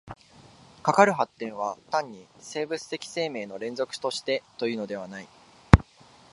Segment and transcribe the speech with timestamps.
[0.81, 5.27] かかる発展は単に生物的生命の連続としてというのではない。